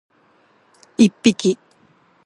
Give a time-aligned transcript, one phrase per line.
[0.95, 1.59] pik pik